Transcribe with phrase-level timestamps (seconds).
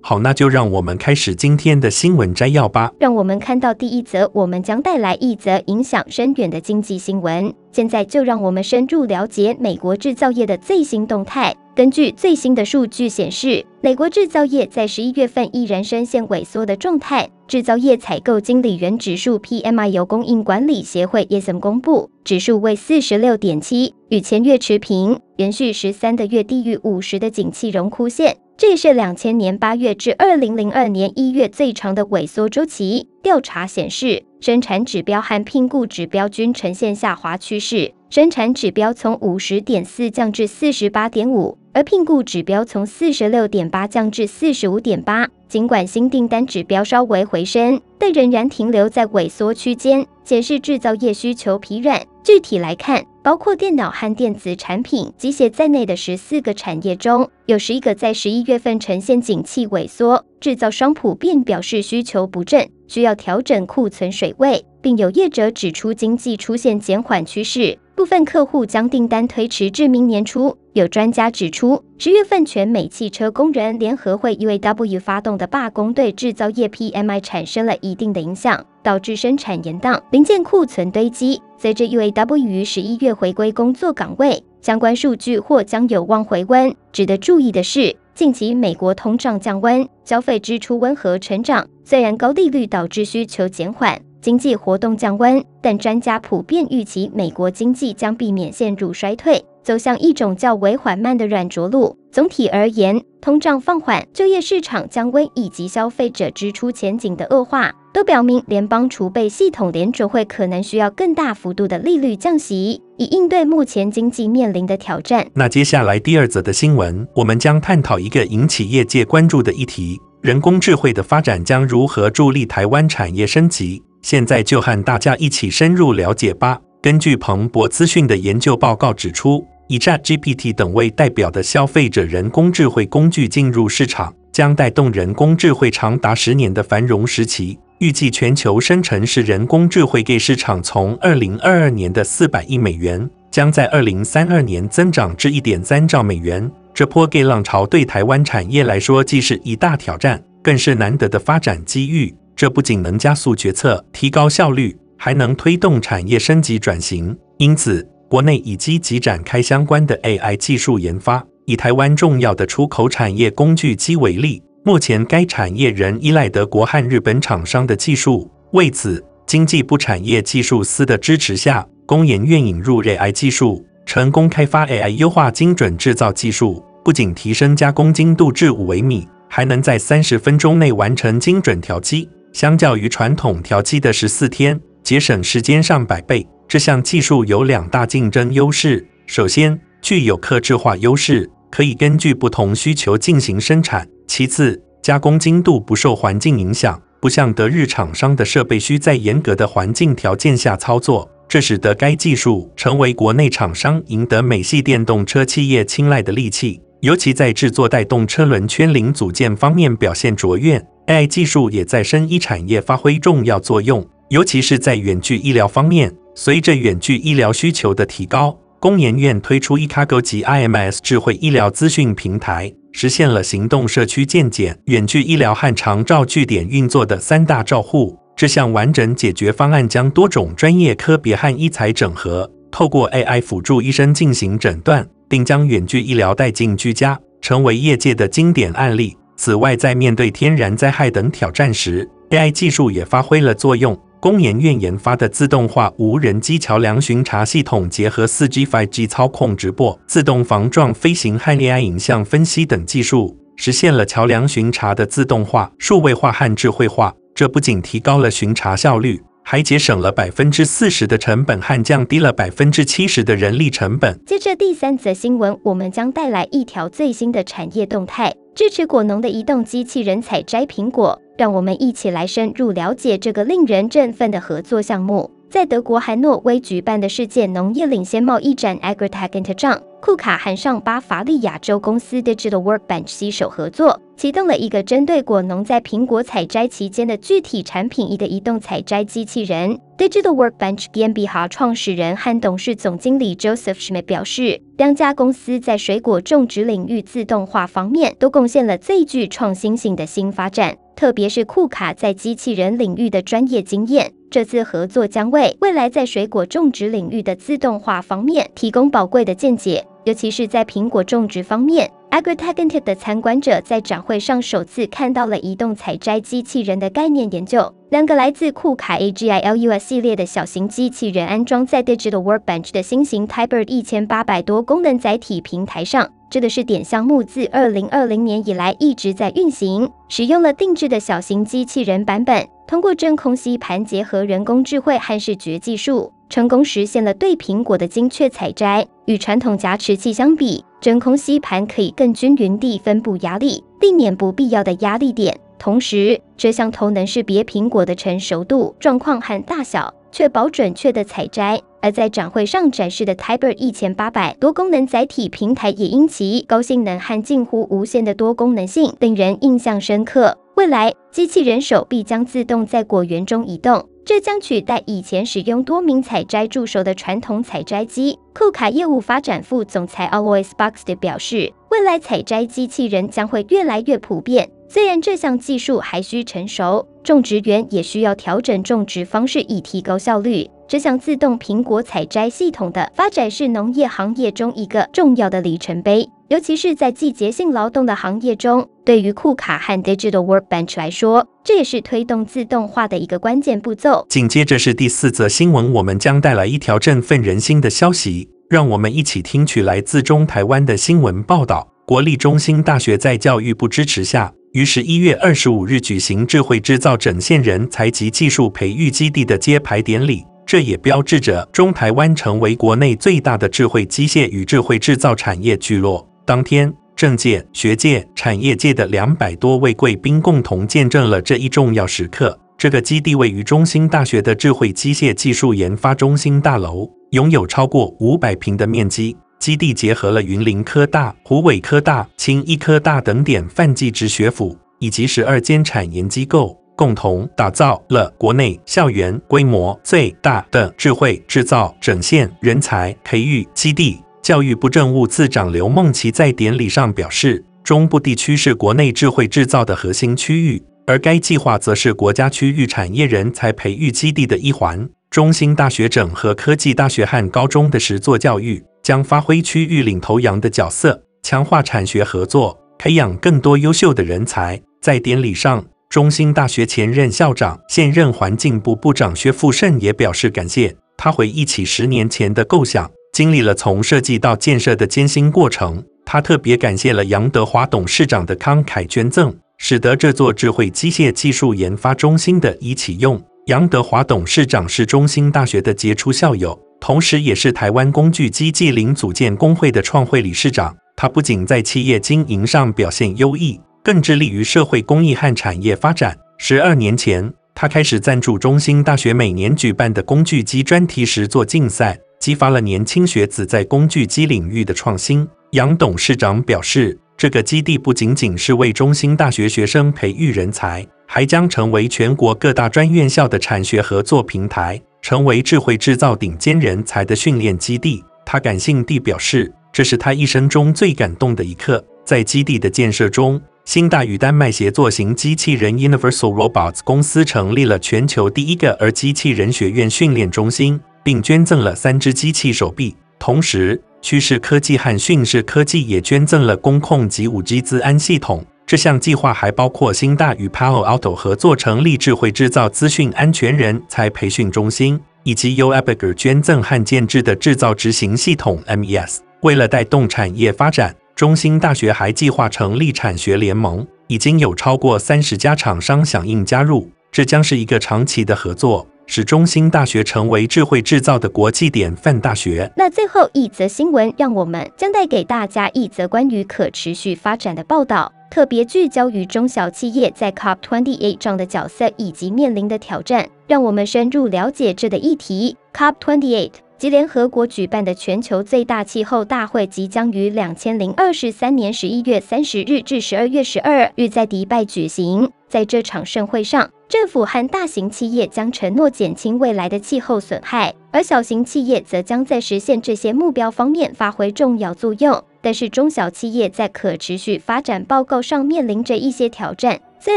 [0.00, 2.92] 好，那就让我们开始今天的新闻摘要吧。
[2.98, 7.52] 让我们看到第一则，我们将带来一则影响深远的经济新闻。
[7.72, 11.54] 现在就让我们深入了解美国制造业的最新动态。
[11.74, 17.28] 根据最新的数据显示，美国制造业在十一月份依然深陷萎缩的状态。
[17.46, 28.36] 制造业采购经理人指数 PMI 由供应管理协会 ISM 公布，指数为四十六点七，与前月持平，连续十三个月低于五十的景气荣枯线。
[28.58, 33.08] 这也是两千年八月至二零零二年一月最长的萎缩周期。
[33.22, 45.28] 调查显示，生产指标和聘雇指标均呈现下滑趋势，生产指标从五十点四降至四十八点五，而聘雇指标从四十六点八降至四十五点八。
[45.48, 52.04] 尽管新订单指标稍微回升，但仍然停留在萎缩区间，显示制造业需求疲软。
[52.24, 60.24] 具体来看，包括电脑和电子产品、机械在内的十四个产业中，有十一个在十一月份呈现景气萎缩。
[60.40, 70.56] 制造商普遍表示需求不振，需要调整库存水位，并有业者指出经济出现减缓趋势，部分客户将订单推迟至明年初。
[70.72, 81.42] 有专家指出，十月份全美汽车工人联合会 UAW 发动的罢工对制造业 PMI 产生了一定的影响，导致生产延宕、零件库存堆积。
[81.60, 86.72] 随着 UAW 于十一月回归工作岗位，相关数据或将有望回温。
[86.92, 91.66] 值得注意的是，近期美国通胀降温，消费支出温和成长。
[91.82, 99.44] 虽然高利率导致需求减缓，经济活动降温，但专家普遍预期美国经济将避免陷入衰退。
[99.64, 101.94] 走向一种较为缓慢的软着陆。
[102.10, 115.26] 总体而言，通胀放缓、就业市场降温以及消费者支出前景的恶化，都表明联邦储备系统联准会可能需要更大幅度的利率降息，以应对目前经济面临的挑战。
[115.34, 123.82] 那接下来第二则的新闻，我们将探讨一个引起业界关注的议题：人工智慧的发展将如何助力台湾产业升级？
[124.02, 126.60] 现在就和大家一起深入了解吧。
[126.80, 137.58] 根据彭博资讯的研究报告指出，以 ChatGPT 等为代表的消费者人工智慧工具进入市场，将带动人工智慧长达十年的繁荣时期。
[137.78, 146.50] 预计全球生成式人工智慧 GAE 市场从二零二二年的四百亿美元，将在二零三二年增长至一点三兆美元。
[146.74, 152.12] 这波 GAE 浪潮对台湾产业来说既是一大挑战，更是难得的发展机遇。
[152.34, 157.16] 这不仅能加速决策、提高效率，还能推动产业升级转型。
[157.38, 161.24] 因此，国内已积极展开相关的 AI 技术研发。
[161.46, 168.30] 以台湾重要的出口产业工具机为例，目前该产业仍依赖德国和日本厂商的技术。
[168.50, 186.28] 为此，经济部产业技术司的支持下，工研院引入 AI 技术，成功开发 AI 优化精准制造技术，不仅提升加工精度至五微米，还能在三十分钟内完成精准调机，相较于传统调机的十四天，节省时间上百倍。
[186.46, 206.62] 这项技术有两大竞争优势：首先，具有客制化优势，可以根据不同需求进行生产；其次，加工精度不受环境影响，不像德日厂商的设备需在严格的环境条件下操作，这使得该技术成为国内厂商赢得美系电动车企业青睐的利器。
[206.80, 215.94] 尤其在制作带动车轮圈零组件方面表现卓越，AI 技术也在生医产业发挥重要作用，尤其是在远距医疗方面。
[216.14, 227.98] 随着远距医疗需求的提高，工研院推出 eCargo 及 IMS 智慧医疗资讯平台，实现了行动社区健检、远距医疗和长照据点运作的三大照护。
[228.16, 238.96] 这项完整解决方案将多种专业科别和医材整合，透过 AI 辅助医生进行诊断，并将远距医疗带进居家，成为业界的经典案例。
[239.16, 243.76] 此外，在面对天然灾害等挑战时，AI 技术也发挥了作用。
[244.00, 256.94] 工研院研发的自动化无人机桥梁巡查系统，结合 4G、5G 操控直播、自动防撞飞行和 AI 影像分析等技术，实现了桥梁巡查的自动化、数位化和智慧化。
[257.12, 263.98] 这不仅提高了巡查效率，还节省了百分之四十的成本和降低了百分之七十的人力成本。
[264.06, 268.14] 接着第三则新闻，我们将带来一条最新的产业动态。
[268.36, 271.02] 支持果农的移动机器人采摘苹果。
[271.18, 275.10] 让我们一起来深入了解这个令人振奋的合作项目。
[275.28, 289.58] 在德国汉诺威举办的世界农业领先贸易展 Agritechnica 上，库卡和上巴伐利亚州公司 Digital Workbench 携手合作，启动了一个针对果农在苹果采摘期间的具体产品一的移动采摘机器人。
[289.76, 300.56] Digital Workbench GmbH 创始人和董事总经理 Joseph Schmidt 表示，两家公司在水果种植领域自动化方面都贡献了最具创新性的新发展。
[300.78, 311.68] 特别是库卡在机器人领域的专业经验，这次合作将为未来在水果种植领域的自动化方面提供宝贵的见解，尤其是在苹果种植方面。
[311.90, 317.52] Agritechnica 的参观者在展会上首次看到了移动采摘机器人的概念研究。
[317.70, 325.90] 两个来自库卡 AGILUS 系列的小型机器人安装在 Digital Workbench 的新型 Tybird 一千八百多功能载体平台上。
[326.10, 338.66] 这个试点项目自二零二零年以来一直在运行，使用了定制的小型机器人版本，通过真空吸盘结合人工智慧和视觉技术，成功实现了对苹果的精确采摘。
[338.86, 345.18] 与传统夹持器相比，真空吸盘可以更均匀地分布压力，避免不必要的压力点。
[345.38, 351.40] 同时，这项头能识别苹果的成熟度、状况和大小，确保准确的采摘。
[351.60, 360.16] 而在展会上展示的 Typer 一千八百多功能载体平台，也因其高性能和近乎无限的多功能性，令人印象深刻。
[360.36, 367.98] 未来，机器人手臂将自动在果园中移动，这将取代以前使用多名采摘助手的传统采摘机。
[368.12, 374.28] 库卡业务发展副总裁 Alois b o x t 表示，未来采摘机器人将会越来越普遍。
[374.46, 380.28] 虽然这项技术还需成熟，种植园也需要调整种植方式以提高效率。
[380.46, 388.48] 这项自动苹果采摘系统的发展是农业行业中一个重要的里程碑，尤其是在季节性劳动的行业中。
[388.64, 393.84] 对于库卡和 Digital Workbench 来说，这也是推动自动化的一个关键步骤。
[393.90, 401.46] 紧接着是第四则新闻，我们将带来一条振奋人心的消息，让我们一起听取来自中台湾的新闻报道。
[401.66, 410.02] 国立中兴大学在教育部支持下，于十一月二十五日举行智慧制造整线人才及技术培育基地的揭牌典礼。
[410.24, 415.86] 这也标志着中台湾成为国内最大的智慧机械与智慧制造产业聚落。
[416.08, 422.18] 当天，政界、学界、产业界的两百多位贵宾共同见证了这一重要时刻。
[422.38, 428.96] 这个基地位于中兴大学的智慧机械技术研发中心大楼，拥有超过五百平的面积。
[429.18, 443.82] 基地结合了云林科大、湖尾科大、青医科大等典范技职学府，以及十二间产研机构，共同打造了国内校园规模最大的智慧制造整线人才培育基地。
[444.08, 454.66] 教育部政务次长刘梦琪在典礼上表示，中部地区是国内智慧制造的核心区域，而该计划则是国家区域产业人才培育基地的一环。
[454.88, 458.42] 中兴大学整合科技大学和高中的实作教育。
[458.62, 464.40] 将发挥区域领头羊的角色，强化产学合作，培养更多优秀的人才。
[464.62, 470.56] 在典礼上，中兴大学前任校长、现任环境部部长薛富盛也表示感谢。
[470.78, 475.62] 他回忆起十年前的构想，经历了从设计到建设的艰辛过程。
[475.84, 483.00] 他特别感谢了杨德华董事长的慷慨捐赠，使得这座智慧机械技术研发中心得以启用。
[483.26, 486.36] 杨德华董事长是中兴大学的杰出校友。
[486.60, 490.56] 同时，也是台湾工具机暨零组件工会的创会理事长。
[490.74, 495.96] 他不仅在企业经营上表现优异，更致力于社会公益和产业发展。
[496.18, 505.06] 十二年前，他开始赞助中兴大学每年举办的工具机专题实作竞赛，激发了年轻学子在工具机领域的创新。
[505.32, 514.60] 杨董事长表示，这个基地不仅仅是为中兴大学学生培育人才，还将成为全国各大专院校的产学合作平台。
[514.80, 521.62] 成为智慧制造顶尖人才的训练基地，他感性地表示，这是他一生中最感动的一刻。
[521.84, 532.74] 在基地的建设中，兴大与丹麦协作型机器人 Universal Robots 公司成立了全球第一个儿机器人学院训练中心，并捐赠了三只机器手臂。
[532.98, 538.24] 同时，趋势科技和讯势科技也捐赠了工控及 5G 资安系统。
[538.46, 549.00] 这项计划还包括新大与 Palo Alto 合作成立智慧制造资讯安全人才培训中心，以及由 Abiger 捐赠和建制的制造执行系统 MES。
[549.20, 556.70] 为了带动产业发展，中兴大学还计划成立产学联盟，已经有超过三十家厂商响应加入。
[556.90, 562.50] 这将是一个长期的合作，使中兴大学成为智慧制造的国际典范大学。
[562.56, 575.36] 那最后一则新闻，让我们将带给大家一则关于可持续发展的报道，特别聚焦于中小企业在 COP28 上的角色以及面临的挑战，让我们深入了解这的议题。
[575.52, 585.12] COP28 及联合国举办的全球最大气候大会即将于两千零二十三年十一月三十日至十二月十二日在迪拜举行。
[585.28, 595.04] 在这场盛会上，政府和大型企业将承诺减轻未来的气候损害，而小型企业则将在实现这些目标方面发挥重要作用。
[595.20, 599.96] 但是，中小企业在可持续发展报告上面临着一些挑战，虽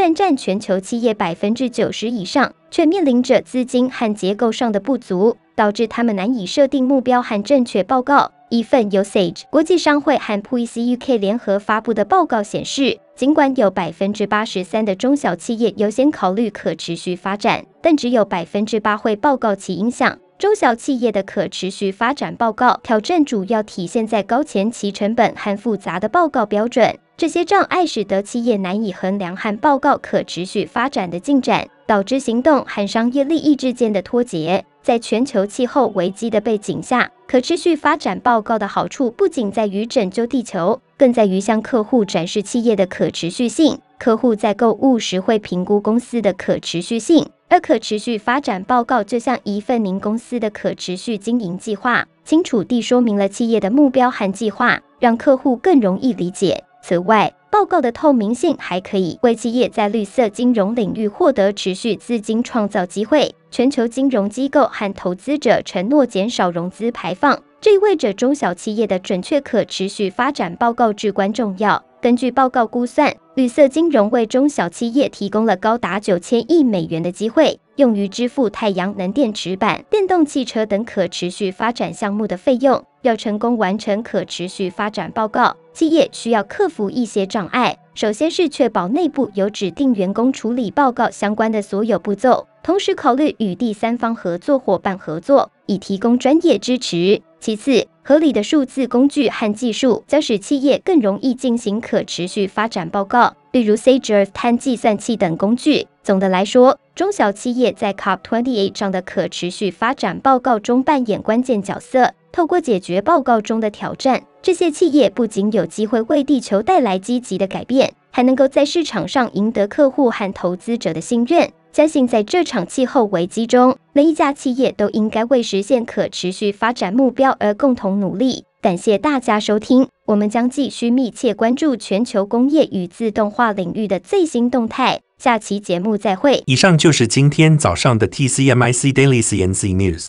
[0.00, 5.36] 然占全球企业百分之九十以上，却面临着资金和结构上的不足。
[5.54, 8.32] 导致他们难以设定目标和正确报告。
[8.52, 20.18] 一份由 Sage 国际商会和 PwC UK 联合发布的报告显示，尽管有百分之八十三的中小企业优先考虑可持续发展，但只有百分之八会报告其影响。
[20.38, 26.94] 中小企业的可持续发展报告挑战主要体现在高前期成本和复杂的报告标准。
[27.16, 34.64] 这些障碍使得企业难以衡量和报告可持续发展的进展，导致行动和商业利益之间的脱节。
[34.80, 43.78] 在全球气候危机的背景下，可持续发展报告的好处不仅在于拯救地球，更在于向客户展示企业的可持续性。
[43.98, 56.64] 客户在购物时会评估公司的可持续性，而可持续发展报告就像一份您公司的可持续经营计划，清楚地说明了企业的目标和计划，让客户更容易理解。
[56.82, 63.34] 此外，报告的透明性还可以为企业在绿色金融领域获得持续资金创造机会。
[63.52, 71.84] 全球金融机构和投资者承诺减少融资排放，这意味着中小企业的准确可持续发展报告至关重要。
[72.00, 82.82] 根据报告估算，绿色金融为中小企业提供了高达九千亿美元的机会，用于支付太阳能电池板、电动汽车等可持续发展项目的费用。
[83.02, 87.76] 要成功完成可持续发展报告，企业需要克服一些障碍。
[87.94, 97.20] 首先是确保内部有指定员工处理报告相关的所有步骤，同时考虑与第三方合作伙伴合作，以提供专业支持。
[97.38, 105.86] 其次，合理的数字工具和技术将使企业更容易进行可持续发展报告，例如 Sage Earth 碳计算器等工具。
[106.02, 112.14] 总的来说，中小企业在 COP28 上的可持续发展报告中扮演关键角色。
[112.32, 121.50] 透过解决报告中的挑战，这些企业不仅有机会为地球带来积极的改变，还能够在市场上赢得客户和投资者的信任。
[121.72, 128.44] 相信在这场气候危机中，每一家企业都应该为实现可持续发展目标而共同努力。
[128.60, 135.00] 感谢大家收听，我们将继续密切关注全球工业与自动化领域的最新动态。
[135.18, 136.42] 下期节目再会。
[136.46, 140.08] 以上就是今天早上的 TCMIC Daily CNC News。